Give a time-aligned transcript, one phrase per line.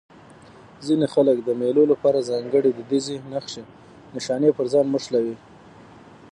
[0.85, 3.63] ځيني خلک د مېلو له پاره ځانګړي دودیزې نخښي
[4.13, 5.35] نښانې پر ځان موښلوي.